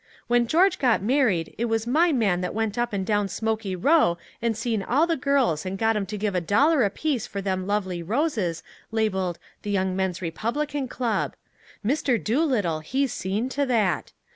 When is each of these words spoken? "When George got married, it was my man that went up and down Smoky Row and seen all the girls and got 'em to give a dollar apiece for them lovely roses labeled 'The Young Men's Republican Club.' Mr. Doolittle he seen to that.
"When 0.25 0.47
George 0.47 0.79
got 0.79 1.03
married, 1.03 1.53
it 1.59 1.65
was 1.65 1.85
my 1.85 2.11
man 2.11 2.41
that 2.41 2.55
went 2.55 2.75
up 2.75 2.91
and 2.91 3.05
down 3.05 3.27
Smoky 3.27 3.75
Row 3.75 4.17
and 4.41 4.57
seen 4.57 4.81
all 4.81 5.05
the 5.05 5.15
girls 5.15 5.63
and 5.63 5.77
got 5.77 5.95
'em 5.95 6.07
to 6.07 6.17
give 6.17 6.33
a 6.33 6.41
dollar 6.41 6.81
apiece 6.81 7.27
for 7.27 7.39
them 7.39 7.67
lovely 7.67 8.01
roses 8.01 8.63
labeled 8.89 9.37
'The 9.61 9.69
Young 9.69 9.95
Men's 9.95 10.19
Republican 10.19 10.87
Club.' 10.87 11.35
Mr. 11.85 12.17
Doolittle 12.17 12.79
he 12.79 13.05
seen 13.05 13.47
to 13.49 13.63
that. 13.67 14.11